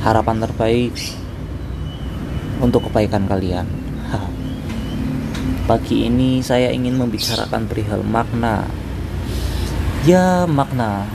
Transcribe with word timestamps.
Harapan 0.03 0.37
terbaik 0.43 0.93
untuk 2.59 2.91
kebaikan 2.91 3.23
kalian. 3.25 3.65
Pagi 5.65 6.05
ini 6.05 6.45
saya 6.45 6.69
ingin 6.69 6.93
membicarakan 6.93 7.65
perihal 7.65 8.05
makna. 8.05 8.69
Ya, 10.05 10.45
makna. 10.45 11.09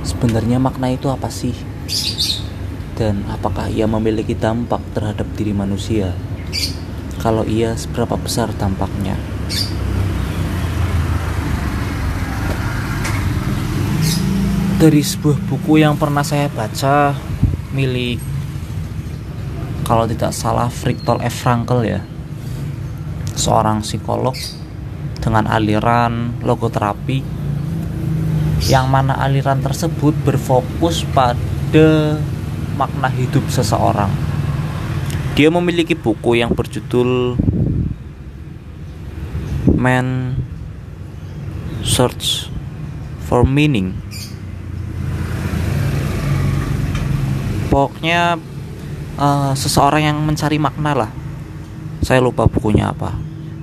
Sebenarnya 0.00 0.56
makna 0.56 0.88
itu 0.88 1.12
apa 1.12 1.28
sih? 1.28 1.52
Dan 2.98 3.22
apakah 3.30 3.70
ia 3.70 3.86
memiliki 3.86 4.34
dampak 4.34 4.82
terhadap 4.90 5.30
diri 5.38 5.54
manusia? 5.54 6.10
Kalau 7.22 7.46
iya, 7.46 7.78
seberapa 7.78 8.18
besar 8.18 8.50
dampaknya? 8.58 9.14
Dari 14.82 14.98
sebuah 14.98 15.38
buku 15.46 15.78
yang 15.78 15.94
pernah 15.94 16.26
saya 16.26 16.50
baca 16.50 17.14
milik 17.70 18.18
kalau 19.86 20.04
tidak 20.04 20.34
salah 20.34 20.66
Viktor 20.66 21.22
F. 21.22 21.34
Frankl 21.46 21.80
ya 21.86 22.02
seorang 23.38 23.80
psikolog 23.86 24.34
dengan 25.22 25.46
aliran 25.46 26.42
logoterapi 26.42 27.22
yang 28.66 28.90
mana 28.90 29.16
aliran 29.22 29.62
tersebut 29.62 30.12
berfokus 30.26 31.06
pada 31.14 32.18
makna 32.78 33.10
hidup 33.10 33.42
seseorang. 33.50 34.06
Dia 35.34 35.50
memiliki 35.50 35.98
buku 35.98 36.38
yang 36.38 36.54
berjudul 36.54 37.34
Man 39.74 40.38
Search 41.82 42.46
for 43.26 43.42
Meaning. 43.42 43.98
Pokoknya 47.66 48.38
uh, 49.18 49.52
seseorang 49.58 50.06
yang 50.06 50.18
mencari 50.22 50.62
makna 50.62 50.94
lah. 50.94 51.10
Saya 51.98 52.22
lupa 52.22 52.46
bukunya 52.46 52.94
apa 52.94 53.10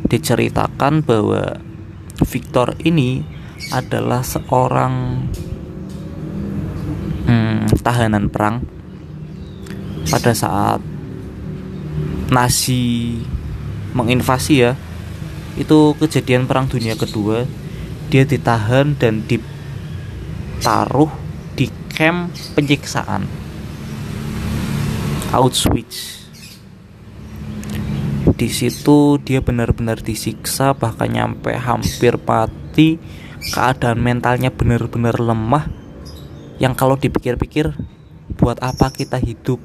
diceritakan 0.06 1.02
bahwa 1.02 1.58
Victor 2.24 2.78
ini 2.86 3.25
adalah 3.74 4.22
seorang 4.22 5.25
hmm, 7.25 7.81
tahanan 7.81 8.30
perang 8.30 8.75
pada 10.10 10.32
saat 10.38 10.82
Nazi 12.30 13.22
menginvasi 13.94 14.54
ya 14.60 14.74
itu 15.56 15.96
kejadian 15.96 16.50
perang 16.50 16.68
dunia 16.68 17.00
kedua 17.00 17.48
dia 18.10 18.22
ditahan 18.22 18.94
dan 18.96 19.26
ditaruh 19.26 21.10
di 21.58 21.68
camp 21.90 22.30
penyiksaan. 22.54 23.26
Auschwitz. 25.34 26.30
Di 28.36 28.52
situ 28.52 29.18
dia 29.24 29.40
benar-benar 29.40 30.04
disiksa 30.04 30.76
bahkan 30.78 31.10
nyampe 31.10 31.56
hampir 31.56 32.20
mati. 32.22 33.00
Keadaan 33.46 34.02
mentalnya 34.02 34.50
benar-benar 34.50 35.22
lemah. 35.22 35.70
Yang 36.58 36.74
kalau 36.78 36.96
dipikir-pikir 36.98 37.78
buat 38.40 38.58
apa 38.64 38.90
kita 38.90 39.20
hidup 39.22 39.62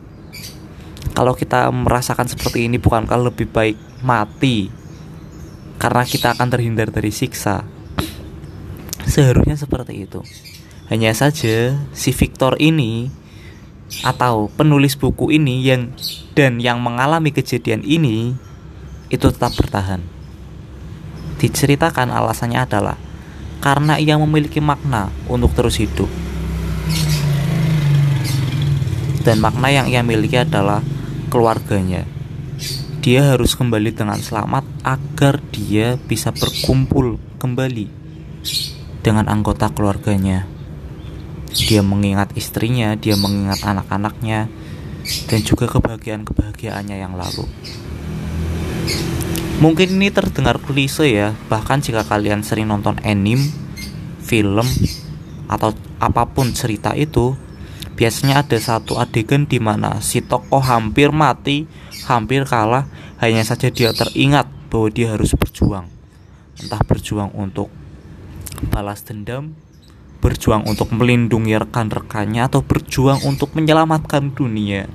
kalau 1.12 1.34
kita 1.34 1.68
merasakan 1.70 2.30
seperti 2.30 2.66
ini 2.70 2.78
bukankah 2.78 3.18
lebih 3.18 3.50
baik 3.50 3.76
mati 4.04 4.70
karena 5.80 6.04
kita 6.04 6.36
akan 6.36 6.48
terhindar 6.48 6.92
dari 6.92 7.10
siksa 7.10 7.64
seharusnya 9.04 9.56
seperti 9.56 10.06
itu 10.06 10.20
hanya 10.90 11.14
saja 11.14 11.78
si 11.94 12.10
Victor 12.10 12.58
ini 12.58 13.20
atau 14.06 14.46
penulis 14.54 14.94
buku 14.94 15.34
ini 15.34 15.66
yang 15.66 15.90
dan 16.38 16.62
yang 16.62 16.78
mengalami 16.78 17.34
kejadian 17.34 17.82
ini 17.82 18.38
itu 19.10 19.26
tetap 19.28 19.54
bertahan. 19.58 20.00
Diceritakan 21.42 22.14
alasannya 22.14 22.62
adalah 22.62 22.96
karena 23.58 23.98
ia 23.98 24.16
memiliki 24.16 24.62
makna 24.62 25.10
untuk 25.26 25.52
terus 25.52 25.76
hidup. 25.82 26.08
Dan 29.20 29.42
makna 29.42 29.68
yang 29.68 29.86
ia 29.90 30.00
miliki 30.00 30.40
adalah 30.40 30.80
keluarganya. 31.30 32.04
Dia 33.00 33.32
harus 33.32 33.56
kembali 33.56 33.96
dengan 33.96 34.20
selamat 34.20 34.66
agar 34.84 35.40
dia 35.48 35.96
bisa 35.96 36.34
berkumpul 36.34 37.16
kembali 37.40 37.88
dengan 39.00 39.30
anggota 39.30 39.72
keluarganya. 39.72 40.44
Dia 41.50 41.80
mengingat 41.80 42.36
istrinya, 42.36 42.92
dia 42.98 43.16
mengingat 43.16 43.64
anak-anaknya, 43.64 44.52
dan 45.26 45.40
juga 45.40 45.66
kebahagiaan-kebahagiaannya 45.66 46.96
yang 47.00 47.16
lalu. 47.16 47.48
Mungkin 49.60 49.96
ini 50.00 50.08
terdengar 50.12 50.60
klise 50.60 51.08
ya, 51.08 51.32
bahkan 51.48 51.80
jika 51.80 52.04
kalian 52.04 52.44
sering 52.44 52.68
nonton 52.68 52.96
anime, 53.04 53.48
film, 54.24 54.64
atau 55.48 55.72
apa 56.00 56.24
pun 56.28 56.52
cerita 56.56 56.96
itu, 56.96 57.36
biasanya 58.00 58.40
ada 58.40 58.56
satu 58.56 58.96
adegan 58.96 59.44
di 59.44 59.60
mana 59.60 60.00
si 60.00 60.24
tokoh 60.24 60.64
hampir 60.64 61.12
mati, 61.12 61.68
hampir 62.08 62.48
kalah, 62.48 62.88
hanya 63.20 63.44
saja 63.44 63.68
dia 63.68 63.92
teringat 63.92 64.48
bahwa 64.72 64.88
dia 64.88 65.12
harus 65.12 65.36
berjuang. 65.36 65.84
Entah 66.56 66.80
berjuang 66.80 67.28
untuk 67.36 67.68
balas 68.72 69.04
dendam, 69.04 69.52
berjuang 70.24 70.64
untuk 70.64 70.96
melindungi 70.96 71.60
rekan-rekannya 71.60 72.48
atau 72.48 72.64
berjuang 72.64 73.20
untuk 73.28 73.52
menyelamatkan 73.52 74.32
dunia. 74.32 74.88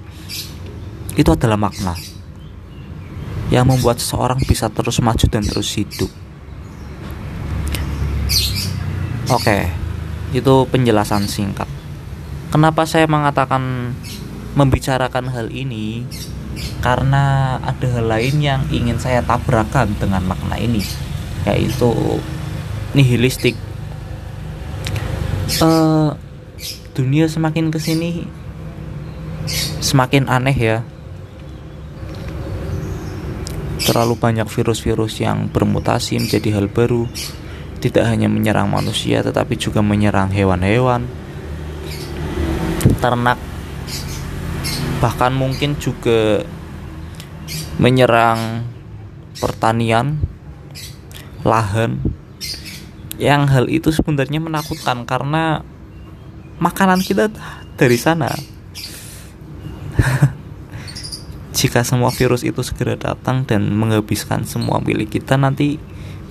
Itu 1.13 1.37
adalah 1.37 1.61
makna 1.61 1.93
yang 3.53 3.69
membuat 3.69 4.01
seseorang 4.01 4.41
bisa 4.41 4.73
terus 4.73 4.97
maju 4.97 5.25
dan 5.29 5.45
terus 5.45 5.77
hidup. 5.77 6.09
Oke, 9.29 9.69
itu 10.33 10.53
penjelasan 10.73 11.29
singkat. 11.29 11.74
Kenapa 12.49 12.85
saya 12.87 13.05
mengatakan 13.05 13.93
membicarakan 14.57 15.29
hal 15.29 15.47
ini? 15.51 16.05
Karena 16.79 17.57
ada 17.59 17.87
hal 17.89 18.05
lain 18.07 18.39
yang 18.39 18.61
ingin 18.71 18.95
saya 19.01 19.19
tabrakan 19.25 19.91
dengan 19.99 20.23
makna 20.23 20.55
ini, 20.55 20.81
yaitu 21.43 22.21
nihilistik. 22.95 23.57
Uh, 25.61 26.17
dunia 26.95 27.27
semakin 27.27 27.69
ke 27.69 27.77
sini 27.77 28.25
semakin 29.83 30.25
aneh 30.25 30.57
ya 30.57 30.79
Terlalu 33.85 34.17
banyak 34.17 34.49
virus-virus 34.49 35.21
yang 35.21 35.45
bermutasi 35.45 36.17
menjadi 36.17 36.57
hal 36.57 36.73
baru, 36.73 37.05
tidak 37.77 38.09
hanya 38.09 38.25
menyerang 38.25 38.65
manusia 38.65 39.21
tetapi 39.21 39.61
juga 39.61 39.85
menyerang 39.85 40.33
hewan-hewan, 40.33 41.05
ternak, 42.99 43.39
bahkan 44.99 45.31
mungkin 45.35 45.75
juga 45.77 46.43
menyerang 47.77 48.63
pertanian, 49.37 50.19
lahan, 51.43 51.99
yang 53.15 53.47
hal 53.47 53.71
itu 53.71 53.91
sebenarnya 53.91 54.43
menakutkan 54.43 55.07
karena 55.07 55.63
makanan 56.59 57.03
kita 57.03 57.31
dari 57.75 57.95
sana. 57.99 58.31
Jika 61.55 61.87
semua 61.87 62.11
virus 62.11 62.43
itu 62.43 62.59
segera 62.67 62.99
datang 62.99 63.47
dan 63.47 63.71
menghabiskan 63.71 64.43
semua 64.43 64.83
milik 64.83 65.15
kita 65.15 65.39
nanti 65.39 65.79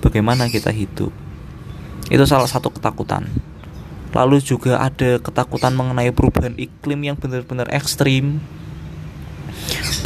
bagaimana 0.05 0.45
kita 0.53 0.69
hidup? 0.69 1.09
Itu 2.13 2.29
salah 2.29 2.45
satu 2.45 2.69
ketakutan. 2.69 3.25
Lalu 4.15 4.39
juga 4.39 4.79
ada 4.79 5.19
ketakutan 5.19 5.75
mengenai 5.75 6.07
perubahan 6.15 6.55
iklim 6.55 7.03
yang 7.03 7.19
benar-benar 7.19 7.67
ekstrim. 7.67 8.39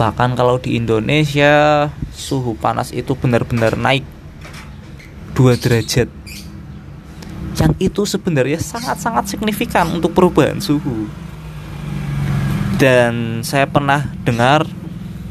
Bahkan 0.01 0.33
kalau 0.33 0.57
di 0.57 0.81
Indonesia 0.81 1.87
suhu 2.09 2.57
panas 2.57 2.89
itu 2.89 3.13
benar-benar 3.13 3.77
naik 3.77 4.01
2 5.37 5.61
derajat. 5.61 6.09
Yang 7.53 7.73
itu 7.77 8.01
sebenarnya 8.09 8.57
sangat-sangat 8.57 9.29
signifikan 9.29 9.85
untuk 9.93 10.17
perubahan 10.17 10.57
suhu. 10.57 11.05
Dan 12.81 13.45
saya 13.45 13.69
pernah 13.69 14.09
dengar 14.25 14.65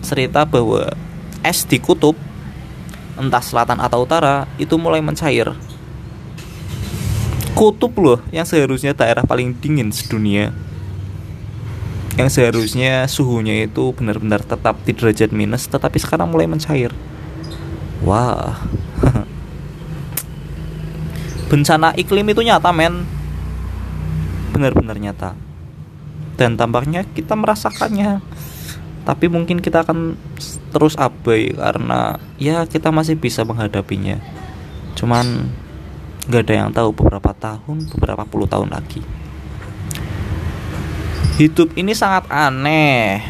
cerita 0.06 0.46
bahwa 0.46 0.94
es 1.42 1.66
di 1.66 1.82
kutub 1.82 2.14
entah 3.18 3.42
selatan 3.42 3.82
atau 3.82 4.06
utara 4.06 4.46
itu 4.60 4.78
mulai 4.78 5.02
mencair 5.02 5.50
kutub 7.58 7.90
loh 7.98 8.22
yang 8.30 8.46
seharusnya 8.46 8.94
daerah 8.94 9.26
paling 9.26 9.50
dingin 9.58 9.90
sedunia. 9.90 10.54
Yang 12.14 12.38
seharusnya 12.38 13.10
suhunya 13.10 13.66
itu 13.66 13.90
benar-benar 13.98 14.46
tetap 14.46 14.78
di 14.86 14.94
derajat 14.94 15.34
minus 15.34 15.66
tetapi 15.66 15.98
sekarang 15.98 16.30
mulai 16.30 16.46
mencair. 16.46 16.94
Wah. 18.06 18.62
Bencana 21.50 21.98
iklim 21.98 22.30
itu 22.30 22.46
nyata 22.46 22.70
men. 22.70 23.02
Benar-benar 24.54 25.02
nyata. 25.02 25.34
Dan 26.38 26.54
tampaknya 26.54 27.02
kita 27.10 27.34
merasakannya. 27.34 28.22
Tapi 29.02 29.26
mungkin 29.26 29.58
kita 29.58 29.82
akan 29.82 30.14
terus 30.70 30.94
abai 30.94 31.50
karena 31.58 32.22
ya 32.38 32.70
kita 32.70 32.94
masih 32.94 33.18
bisa 33.18 33.42
menghadapinya. 33.42 34.22
Cuman 34.94 35.50
nggak 36.28 36.42
ada 36.44 36.54
yang 36.54 36.70
tahu 36.76 36.92
beberapa 36.92 37.32
tahun 37.32 37.88
beberapa 37.96 38.22
puluh 38.28 38.44
tahun 38.44 38.68
lagi. 38.68 39.00
Hidup 41.40 41.72
ini 41.80 41.96
sangat 41.96 42.28
aneh. 42.28 43.24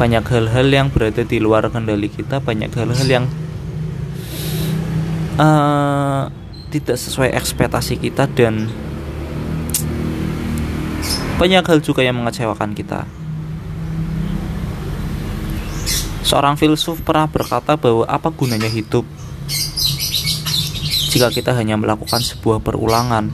Banyak 0.00 0.24
hal-hal 0.28 0.68
yang 0.68 0.88
berada 0.92 1.24
di 1.24 1.40
luar 1.40 1.68
kendali 1.72 2.08
kita 2.08 2.40
banyak 2.40 2.68
hal-hal 2.72 3.08
yang 3.08 3.24
uh, 5.40 6.28
tidak 6.68 6.96
sesuai 7.00 7.32
ekspektasi 7.32 7.96
kita 7.96 8.28
dan 8.32 8.68
banyak 11.36 11.64
hal 11.64 11.80
juga 11.84 12.00
yang 12.00 12.16
mengecewakan 12.16 12.72
kita 12.72 13.04
Seorang 16.26 16.58
filsuf 16.58 17.06
pernah 17.06 17.30
berkata 17.30 17.78
bahwa 17.78 18.02
apa 18.02 18.34
gunanya 18.34 18.66
hidup 18.66 19.06
jika 21.14 21.30
kita 21.30 21.54
hanya 21.54 21.78
melakukan 21.78 22.18
sebuah 22.18 22.58
perulangan? 22.58 23.30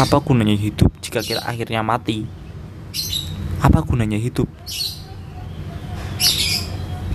Apa 0.00 0.16
gunanya 0.24 0.56
hidup 0.56 0.88
jika 1.04 1.20
kita 1.20 1.44
akhirnya 1.44 1.84
mati? 1.84 2.24
Apa 3.60 3.84
gunanya 3.84 4.16
hidup 4.16 4.48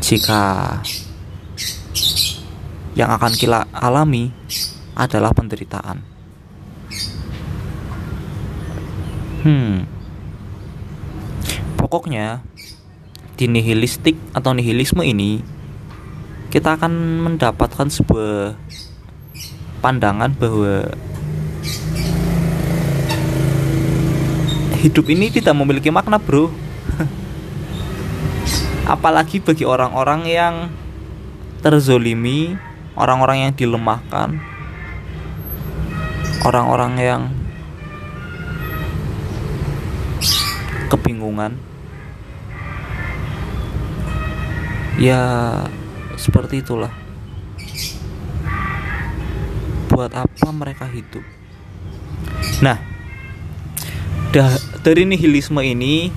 jika 0.05 0.77
yang 2.93 3.09
akan 3.09 3.33
kita 3.33 3.65
alami 3.73 4.29
adalah 4.93 5.33
penderitaan? 5.33 5.97
Hmm, 9.41 9.89
pokoknya 11.81 12.50
di 13.41 13.49
nihilistik 13.49 14.13
atau 14.37 14.53
nihilisme 14.53 15.01
ini 15.01 15.41
kita 16.53 16.77
akan 16.77 16.93
mendapatkan 17.25 17.89
sebuah 17.89 18.53
pandangan 19.81 20.29
bahwa 20.37 20.93
hidup 24.85 25.09
ini 25.09 25.33
tidak 25.33 25.57
memiliki 25.57 25.89
makna, 25.89 26.21
Bro. 26.21 26.53
Apalagi 28.93 29.41
bagi 29.41 29.65
orang-orang 29.65 30.21
yang 30.29 30.55
terzolimi, 31.65 32.53
orang-orang 32.93 33.49
yang 33.49 33.53
dilemahkan, 33.57 34.37
orang-orang 36.45 36.93
yang 37.01 37.21
kebingungan. 40.93 41.70
Ya 44.97 45.21
seperti 46.17 46.63
itulah. 46.65 46.91
Buat 49.91 50.15
apa 50.15 50.47
mereka 50.55 50.87
hidup? 50.87 51.23
Nah 52.63 52.79
dari 54.81 55.03
nihilisme 55.03 55.59
ini 55.59 56.07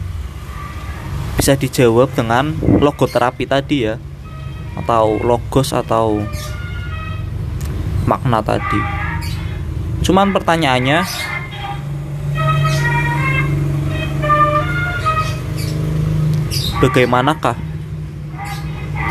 bisa 1.35 1.59
dijawab 1.59 2.15
dengan 2.15 2.55
logoterapi 2.63 3.45
tadi 3.45 3.91
ya 3.91 3.99
atau 4.79 5.19
logos 5.19 5.75
atau 5.75 6.23
makna 8.07 8.41
tadi. 8.41 8.81
Cuman 10.07 10.31
pertanyaannya 10.31 11.03
bagaimanakah 16.79 17.74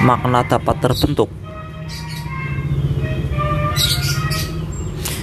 makna 0.03 0.43
dapat 0.43 0.83
terbentuk. 0.83 1.31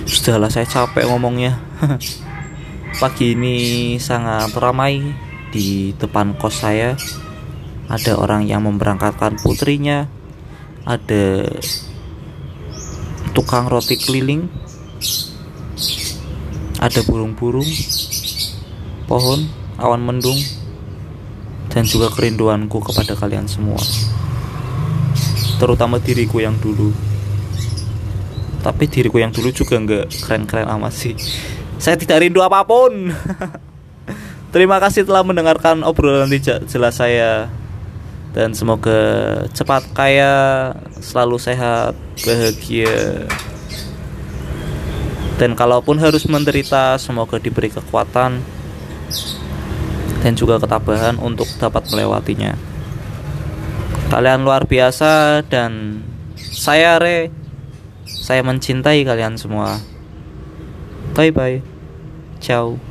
Sudahlah 0.09 0.49
saya 0.49 0.65
capek 0.65 1.05
ngomongnya. 1.05 1.61
Pagi 3.01 3.37
ini 3.37 3.57
sangat 4.01 4.57
ramai 4.57 5.05
di 5.53 5.93
depan 6.01 6.33
kos 6.41 6.65
saya. 6.65 6.97
Ada 7.93 8.17
orang 8.17 8.49
yang 8.49 8.65
memberangkatkan 8.65 9.37
putrinya. 9.45 10.09
Ada 10.89 11.45
tukang 13.37 13.69
roti 13.69 14.01
keliling. 14.01 14.49
Ada 16.81 17.05
burung-burung, 17.05 17.69
pohon, 19.05 19.45
awan 19.77 20.01
mendung, 20.01 20.41
dan 21.69 21.85
juga 21.85 22.09
kerinduanku 22.09 22.81
kepada 22.81 23.13
kalian 23.13 23.45
semua 23.45 23.77
terutama 25.61 26.01
diriku 26.01 26.41
yang 26.41 26.57
dulu. 26.57 26.89
Tapi 28.65 28.85
diriku 28.89 29.21
yang 29.21 29.29
dulu 29.29 29.53
juga 29.53 29.77
nggak 29.77 30.25
keren-keren 30.25 30.69
amat 30.81 30.93
sih. 30.97 31.15
Saya 31.77 32.01
tidak 32.01 32.25
rindu 32.25 32.41
apa 32.41 32.65
pun. 32.65 33.13
Terima 34.57 34.81
kasih 34.81 35.05
telah 35.05 35.21
mendengarkan 35.21 35.85
obrolan 35.85 36.33
jelas 36.65 36.97
saya. 36.97 37.53
Dan 38.33 38.57
semoga 38.57 39.01
cepat 39.53 39.85
kaya 39.93 40.33
selalu 41.03 41.37
sehat 41.37 41.93
bahagia. 42.25 43.29
Dan 45.37 45.57
kalaupun 45.57 45.97
harus 46.01 46.25
menderita 46.29 47.01
semoga 47.01 47.41
diberi 47.41 47.73
kekuatan 47.73 48.45
dan 50.21 50.33
juga 50.37 50.61
ketabahan 50.61 51.17
untuk 51.17 51.49
dapat 51.57 51.89
melewatinya 51.89 52.70
Kalian 54.11 54.43
luar 54.43 54.67
biasa 54.67 55.47
dan 55.47 56.03
saya 56.35 56.99
Re. 56.99 57.31
Saya 58.11 58.43
mencintai 58.43 59.07
kalian 59.07 59.39
semua. 59.39 59.79
Bye 61.15 61.31
bye. 61.31 61.63
Ciao. 62.43 62.90